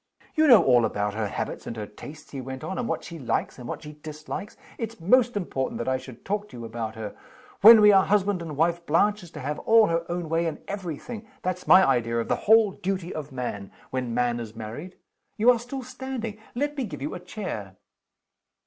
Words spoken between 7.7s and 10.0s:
we are husband and wife, Blanche is to have all